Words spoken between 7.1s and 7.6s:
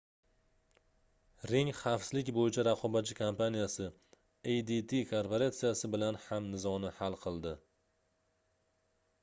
qildi